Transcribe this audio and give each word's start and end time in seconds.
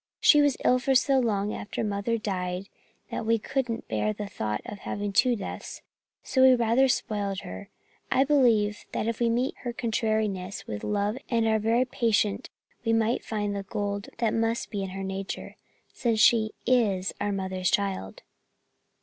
She 0.19 0.41
was 0.41 0.57
ill 0.65 0.79
for 0.79 0.95
so 0.95 1.19
long 1.19 1.53
after 1.53 1.83
Mother 1.83 2.17
died 2.17 2.69
that 3.11 3.23
we 3.23 3.37
couldn't 3.37 3.87
bear 3.87 4.13
the 4.13 4.25
thought 4.25 4.61
of 4.65 4.79
having 4.79 5.13
two 5.13 5.35
deaths, 5.35 5.83
and 6.23 6.27
so 6.27 6.41
we 6.41 6.55
rather 6.55 6.87
spoiled 6.87 7.41
her. 7.41 7.69
I 8.11 8.23
believe 8.23 8.85
that 8.93 9.05
if 9.07 9.19
we 9.19 9.29
meet 9.29 9.57
her 9.59 9.71
contrariness 9.73 10.65
with 10.65 10.83
love 10.83 11.19
and 11.29 11.47
are 11.47 11.59
very 11.59 11.85
patient 11.85 12.49
we 12.83 12.93
may 12.93 13.19
find 13.19 13.55
the 13.55 13.61
gold 13.61 14.09
that 14.17 14.33
must 14.33 14.71
be 14.71 14.81
in 14.81 14.89
her 14.89 15.03
nature, 15.03 15.55
since 15.93 16.19
she 16.19 16.55
is 16.65 17.13
our 17.21 17.31
mother's 17.31 17.69
child." 17.69 18.23